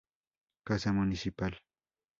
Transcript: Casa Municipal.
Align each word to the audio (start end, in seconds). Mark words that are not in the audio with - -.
Casa 0.65 0.91
Municipal. 0.91 1.61